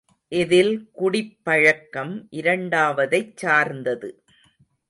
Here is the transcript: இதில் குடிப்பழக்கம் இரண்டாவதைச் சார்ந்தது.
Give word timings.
இதில் 0.31 0.71
குடிப்பழக்கம் 0.91 2.27
இரண்டாவதைச் 2.31 3.37
சார்ந்தது. 3.37 4.09